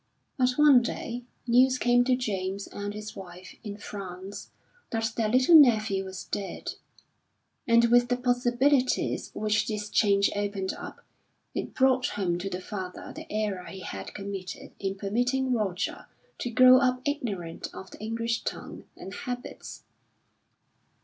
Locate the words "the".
8.09-8.17, 12.49-12.61, 13.15-13.31, 17.91-17.99